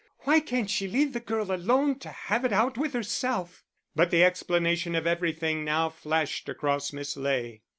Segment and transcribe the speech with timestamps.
[0.21, 3.63] Why can't she leave the girl alone to have it out with herself!"
[3.95, 7.61] But the explanation of everything now flashed across Miss Ley.